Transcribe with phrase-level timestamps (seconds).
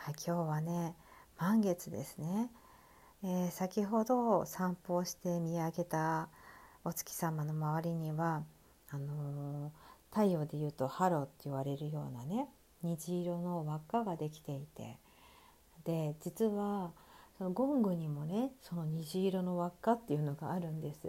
[0.00, 0.94] はい、今日はね
[1.38, 2.50] 満月ですね、
[3.24, 6.28] えー、先ほど散歩をして見上げた
[6.84, 8.42] お月様の周りには
[8.90, 12.48] あのー、太陽でいうとハローって言われるようなね
[12.82, 14.96] 虹色の輪っかができていて
[15.84, 16.92] で実は
[17.36, 21.00] そのゴングにもねその虹色の輪っかっていうのがあるんです。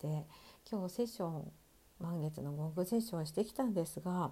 [0.00, 0.24] で
[0.70, 1.52] 今日セッション
[2.00, 4.30] 満月のゴングセッションをしてきたんですが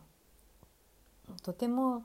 [1.42, 2.04] とても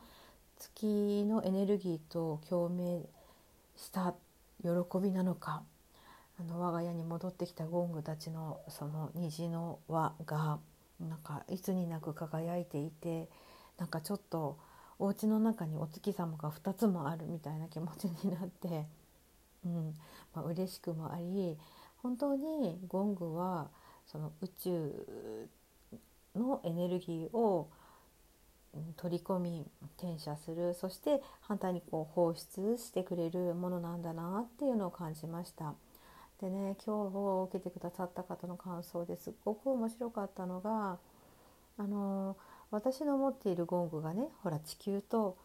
[0.57, 3.07] 月のエネルギーと共鳴
[3.75, 4.15] した
[4.63, 4.69] 喜
[5.01, 5.63] びなのか
[6.39, 10.59] あの我が家に戻ってきたゴングたちのその虹の輪が
[10.99, 13.29] なんかいつになく輝いていて
[13.77, 14.57] なんかちょっと
[14.97, 18.85] お家の中にお月様が2つもあるみたいな気持ちになって、
[19.65, 19.93] うん
[20.33, 21.57] まあ、嬉しくもあり
[21.97, 23.69] 本当にゴングは
[24.05, 25.49] その宇宙
[26.35, 27.69] のエネルギーを
[28.97, 29.65] 取り込み
[29.97, 35.73] 転写するそして反対にこう放出してくれるものなんだなっていうのを感じました。
[36.41, 40.97] でね今日を受けてくださった方の感想ですっごく面白かったのが
[41.77, 42.35] あの
[42.71, 45.37] 私の持っているゴングがねほら地球と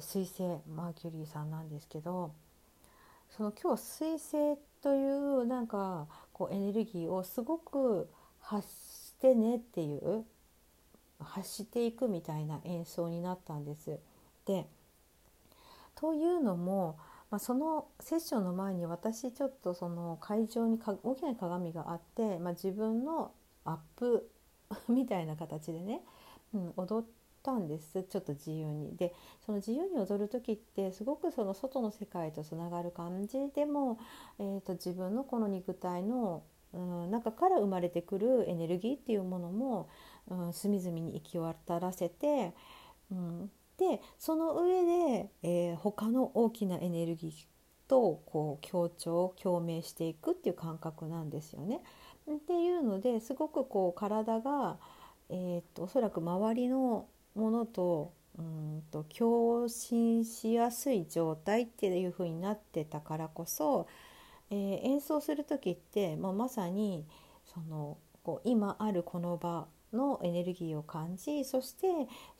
[0.00, 2.32] 水星マーキュリーさんなんですけど
[3.36, 8.08] その今日水星というなんかこうエネルギーをすごく
[8.40, 10.24] 発してねっていう
[11.20, 13.98] 発していくみたいな演奏になったんです。
[14.46, 14.66] で
[15.94, 16.98] というのも、
[17.30, 23.32] まあ、そのセッションの前に私ちょっとその会場にか大きな鏡があって、まあ、自分の
[23.64, 24.30] アップ
[24.88, 26.02] みたいな形でね、
[26.54, 27.08] うん、踊っ
[27.42, 28.96] たんですちょっと自由に。
[28.96, 29.14] で
[29.44, 33.98] その自由に踊る時ってすごくその外の世界とつながる感じでも、
[34.38, 39.88] えーと自分のこの肉体のうん、中から生まれてくるエネルギーっていうものも、
[40.30, 42.54] うん、隅々に行き渡らせて、
[43.10, 47.32] うん、でその上で、えー、他の大きなエネルギー
[47.88, 51.82] とこう強調共鳴していくっていう感覚なんですよね。
[52.30, 54.78] っていうのですごくこう体が、
[55.28, 63.88] えー、っとおそらく周りのものとうんと共振しやすい状態っていう風になってたからこそ
[64.50, 67.06] えー、演奏する時って、まあ、まさに
[67.44, 71.86] そのこう今あるこの場のエネルギーを感じそして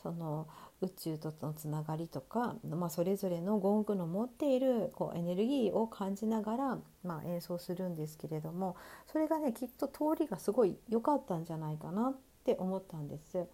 [0.02, 0.48] その
[0.80, 13.46] 宇宙とのつながりとか、まあ、それぞれのゴングの持っているこうエネルギーを感じながら、まあ、演奏するんですけれどもそれがねきっと通りがすごい良かったんじゃないかなって思ったんです。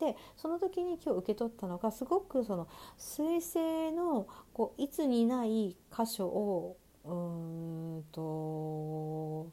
[0.00, 2.66] でその時に今日受け取ったのがすごくその
[2.98, 9.52] 彗星のこういつにない箇所をうんと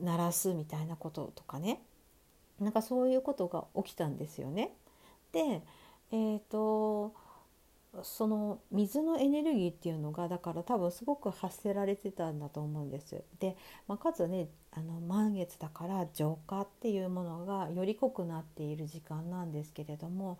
[0.00, 1.80] 鳴らすみたいなこととかね
[2.60, 4.74] なんかそういうことが起きたんですよね。
[5.32, 5.62] で、
[6.12, 7.14] えーと、
[8.02, 13.22] その水のエネルギーっていうのがだから多分すごく発せられてたんだと思うんです。
[13.38, 20.38] で、まあ、かつねあの満月だから浄化っていうものがより濃くなっている時間なんですけれども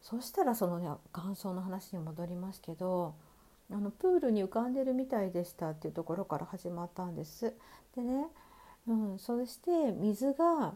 [0.00, 3.14] そしたらそのね元祖の話に戻りますけど
[3.70, 7.54] あのプールに浮かんでるみたいでしたっていうところから始まったんです。
[7.94, 8.26] でね、
[8.86, 10.74] うん、そして水が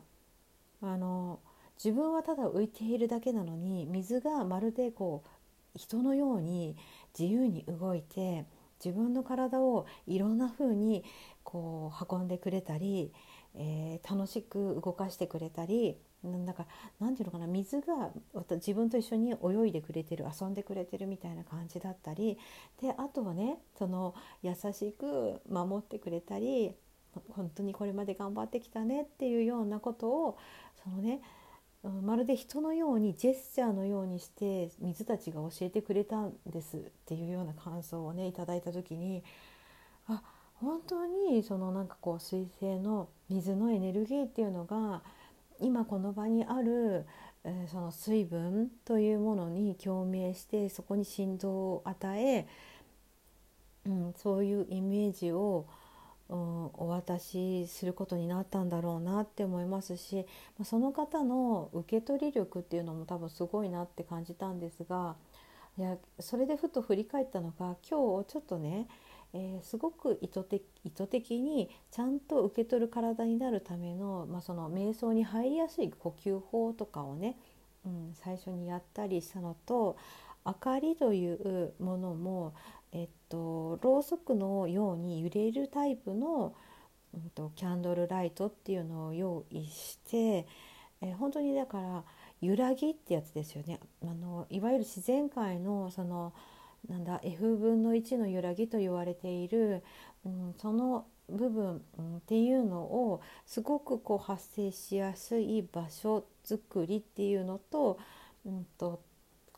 [0.83, 1.41] あの
[1.83, 6.77] 自分はただ浮いているだけなのに水がまるでこう人のように
[7.19, 8.45] 自由に動いて
[8.85, 11.05] 自分の体をいろんな風に
[11.43, 13.13] こう運んでくれたり、
[13.55, 16.67] えー、楽しく動かしてくれたりなんか
[16.99, 18.11] なんていうのかな水が
[18.51, 22.39] 自分と一緒に泳いでくれてる遊んでくれてるみたいな感じだったり
[22.83, 26.75] であとはねその優しく守ってくれたり
[27.31, 30.39] 本当にこれまで頑張ってきたねっていうようなことを
[30.83, 31.21] そのね
[31.83, 39.23] まるで人のようにジェスチャーのようにして水たちが教えてくれたんですっていうような感想をねいただいた時に
[40.09, 40.23] あ
[40.55, 45.03] 本当にそのなんかこう水星の水のエネルギーっていうのが
[45.61, 47.07] 今この場にある、
[47.45, 52.49] えー、その水分というものに共鳴してそこに振動を与え、
[53.87, 55.67] うん、そういうイメージを、
[56.29, 60.27] お渡しすることになったんだろうなって思いますし
[60.63, 65.17] その方の受け取り力っていうのも多分すごいなって感じたんですが
[65.79, 68.89] いやそれでふと振り返ったのが今日ちょっとね、
[69.33, 77.39] えー、すごく意図的意図的にちゃんと受け取る体になるための,、まあその瞑想に入りやすい呼吸法とかをね、
[77.87, 79.97] うん、最初にやったりしたのと
[80.45, 82.55] 明かりというものも、
[82.93, 86.55] えっと、ろうそくのように揺れるタイプの、
[87.15, 90.47] うんと、キャンドルライトっていうのを用意して、
[91.01, 92.05] え、本当にだから
[92.41, 93.81] 揺らぎってやつですよね。
[94.03, 96.33] あのいわゆる自然界のその
[96.89, 99.83] なんだ F 分の1の揺らぎと言われている、
[100.25, 107.99] うん、その部分、うん、っていうのをすごくこう発生しやすい場所づくりっていうのと,、
[108.47, 109.03] うんと、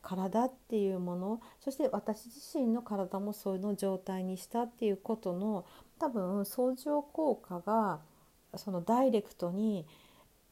[0.02, 5.66] 体っていうものそして私自身の体もその状態にしたっていうことの
[5.98, 8.00] 多分相乗効果が
[8.56, 9.86] そのダイレクトに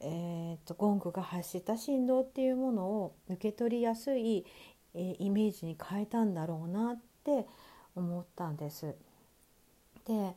[0.01, 4.45] えーと、ゴングが発した振動っていうものを受け取りやすい、
[4.93, 7.45] えー、イメージに変えたんだろうなって
[7.95, 8.95] 思ったんです。
[10.05, 10.35] で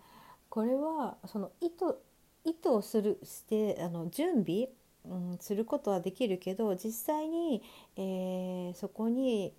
[0.49, 1.97] これはその意図
[2.44, 4.69] 意図をするしてあの準備、
[5.04, 7.62] うん、することはできるけど実際に、
[7.96, 9.52] えー、そこに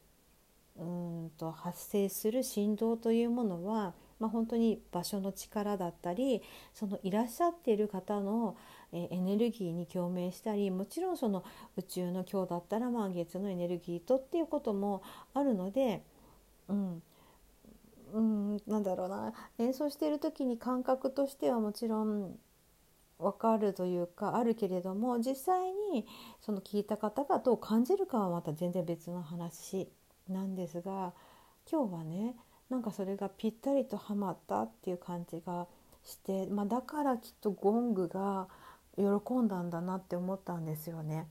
[0.78, 6.42] うんと発生する振動というものは、まあ、本当に場所の力だったり
[6.74, 8.57] そのいらっしゃっている方の、
[8.92, 11.44] えエネルギーに共鳴したりもちろんその
[11.78, 15.04] 宇宙の今日だったら満月のエネルギーとっていうことも
[15.34, 16.04] あるので、
[16.68, 17.04] うん、
[18.13, 19.34] うん、なんだろうな。
[19.57, 22.38] 演奏している時に感覚としてはもちろん
[23.24, 26.06] 分かるというかあるけれども実際に
[26.42, 29.90] その聞いた方がどう感じるかはまた全然別の話
[30.30, 31.14] なんですが
[31.70, 32.36] 今日はね
[32.70, 35.68] なんかそれがぴったりとはまったっていう感じが
[36.04, 38.48] して、まあ、だからきっとゴングが
[38.98, 39.04] 喜
[39.36, 41.28] んだんだなって思ったんですよね。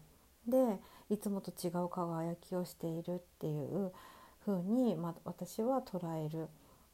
[0.47, 0.81] で
[1.11, 3.93] いつもと違う輝きをしているっていう
[4.45, 6.49] 風に、まあ、私は捉える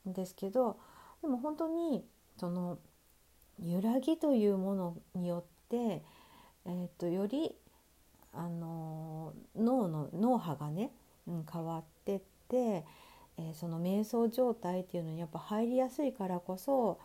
[0.09, 0.79] んですけど
[1.23, 2.05] でも本当に
[2.37, 2.79] その
[3.63, 6.03] 揺らぎというものによって、
[6.67, 7.55] えーと、より
[8.33, 10.91] あの脳の脳波がね、
[11.27, 12.85] うん、変わってって、
[13.37, 16.99] えー、その瞑想状態っていうのにやっぱ入りやすいからこそ、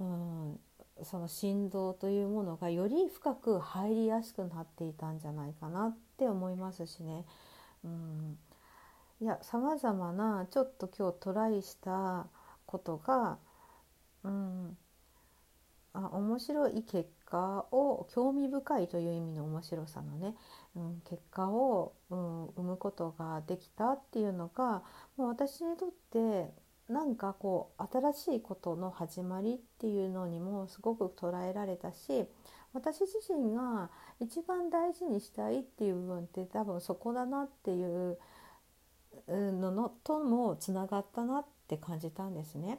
[0.00, 0.58] うん、
[1.02, 7.24] その振動というものがより深く入りやすくなっていたんじゃないかなって思いますしね。
[7.84, 8.38] うん、
[9.20, 12.26] いやさまざまなちょっと今日トライした
[12.66, 13.38] ことが、
[14.22, 14.76] うん、
[15.94, 20.34] あ面白い結果を興味深いという意味の面白さのね、
[20.76, 24.82] うん、結果を、うん、生むことができたっていうのが
[25.16, 26.52] もう私にとって
[26.88, 32.26] なんかこう新しいことの始まりっていうのにもすごく捉えられたし
[32.74, 33.88] 私自身が
[34.20, 38.18] 一番大事にしたいっていう部分って多分そこだなっていう
[39.28, 42.78] ののともつながったなって感じたんですね。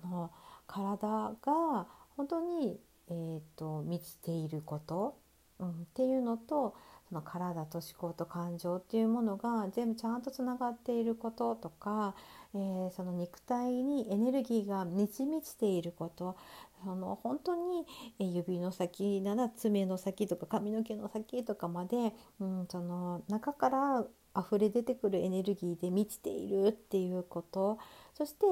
[0.00, 0.30] その
[0.66, 1.86] 体が
[2.18, 2.78] 本当に、
[3.08, 5.16] えーと、満ちていること、
[5.58, 6.74] うん、っていうのと
[7.08, 12.14] その体と思考と感情っていうものが全部ちゃんとつながっていることとか
[12.54, 16.36] えー、その肉体にエネルギーが満ち満ちていること
[16.84, 17.86] その本当に
[18.18, 24.04] 指の先なら爪の先とか髪の毛の先とかまで、うん、その中から
[24.38, 27.78] 溢れ出てくるエネルギーで満ちているっていうこと。
[28.14, 28.46] そして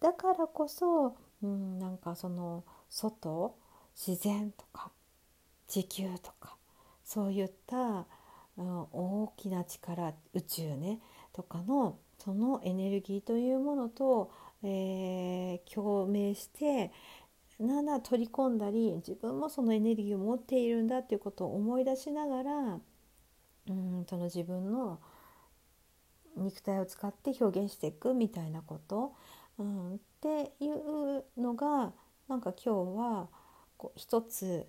[0.00, 3.56] だからこそ、うん、なんかその外
[3.94, 4.90] 自然とか
[5.66, 6.56] 地球とか
[7.04, 8.06] そういった、
[8.56, 11.00] うん、大きな力宇宙ね
[11.32, 14.30] とかのそのエネルギーというものと、
[14.62, 16.92] えー、共鳴して
[17.58, 22.52] なんだ取り込んだり自分もそのエネルギーを持っているんだっていうことを思い出しながら
[23.68, 25.00] うんその自分の
[26.36, 29.14] 肉体を使って表現していくみたいなこと、
[29.58, 31.92] うん、っていうのが
[32.28, 33.28] なんか今日は
[33.76, 34.66] こう一つ、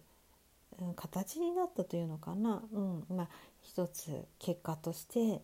[0.80, 3.30] うん、形になったというのかな、うんまあ、
[3.62, 5.42] 一つ結果として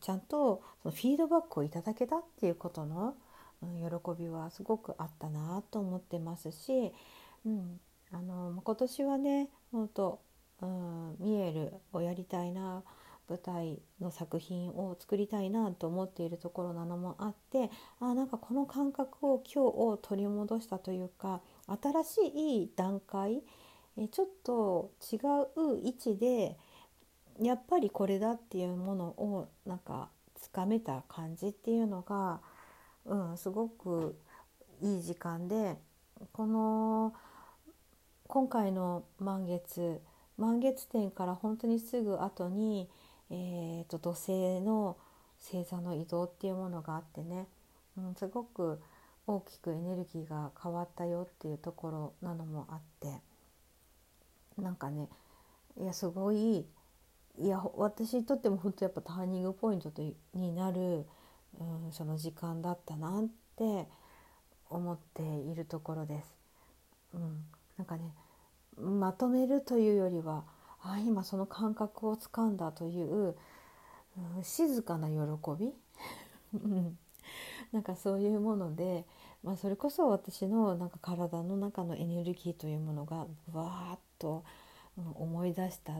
[0.00, 3.14] ちゃんとそのフィードバックをいただけたっていうことの、
[3.62, 6.92] うん、喜びはすごくあったなと思ってますし、
[7.46, 10.20] うん、あの今年はね本当、
[10.60, 12.82] うん、ミエルをやりたいな
[13.32, 23.42] 舞台の作品を作りたいなと思っているところなのもあってあなんかこの感覚を今日を取り戻したというか新しい段階
[23.96, 25.16] えちょっと違
[25.56, 26.58] う位置で
[27.40, 32.40] やっぱりこれだっていうものをなんかつかめた感じっていうのが、
[33.06, 34.18] うん、すごく
[34.82, 35.76] いい時間で
[36.32, 37.14] この
[38.26, 40.02] 今回の満月
[40.38, 42.88] 満月点から本当にすぐ後に、
[43.34, 44.98] えーと、土星の
[45.38, 47.48] 星座の移動っていうものがあってね、
[47.96, 48.78] うん、すごく
[49.26, 53.20] 大きくエネルギーが変わったよっていうところなのもあって
[54.60, 55.08] なんかね
[55.80, 56.66] いやすごい
[57.38, 60.02] いや私にとっても本当やっぱターニングポイントと
[60.34, 61.06] になる、
[61.58, 63.88] うん、その時間だったなって
[64.68, 66.34] 思っているところです。
[67.14, 67.44] うん、
[67.78, 68.14] なんかね
[68.78, 70.44] まとめるというよりは
[70.84, 73.36] あ今その感覚をつかんだという、
[74.36, 75.14] うん、静かな喜
[75.58, 75.72] び？
[77.72, 79.06] なんかそういうもので、
[79.42, 84.44] まあ、それこそ私のなんか体の中のエネルギーというものがわーっと、
[85.14, 85.94] 思い出した。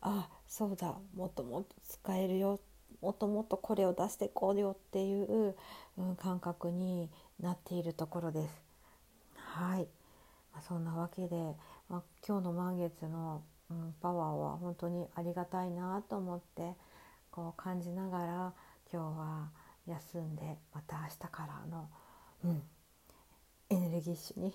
[0.00, 2.60] あそうだもっともっと使えるよ。
[3.00, 5.54] もっともっとこれを出していこうよっていう、
[6.16, 8.62] 感覚になっているところです。
[9.36, 9.88] はい、
[10.54, 11.54] ま、そんなわけで、
[11.88, 13.42] まあ、今日の満月の、
[13.74, 16.74] うん、パワーは本当にありがたいなと思って
[17.30, 18.52] こう感じながら
[18.92, 19.50] 今日は
[19.86, 21.88] 休んでまた明日からの、
[22.44, 22.62] うん、
[23.70, 24.54] エネルギッシュに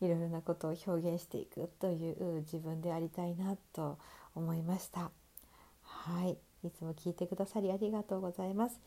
[0.00, 3.98] いろいろなことを表現していくという自分でありたいなと
[4.34, 5.10] 思いました。
[5.82, 8.80] はいいつも聞いてくださりありがとうございます。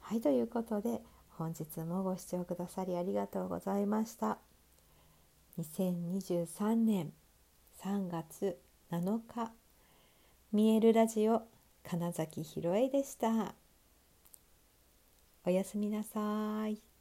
[0.00, 1.00] はいということで
[1.30, 4.38] 本日もご視聴くださりありがとうございました。
[5.58, 7.12] 2023年
[7.84, 8.60] 3月
[8.92, 9.50] 7日
[10.52, 11.42] 見えるラジオ
[11.82, 13.56] 金崎ひろえでした。
[15.44, 16.91] おやすみなさい。